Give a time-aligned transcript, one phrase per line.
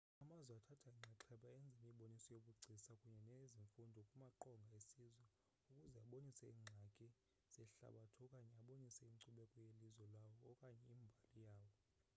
[0.21, 5.23] amazwe athatha inxaxheba enza imiboniso yobugcisa kunye neyezemfundo kumaqonga esizwe
[5.67, 7.07] ukuze abonise iingxaki
[7.53, 11.71] zehlabathi okanye abonise inkcubeko yelizwe lawo okanye imbali yawo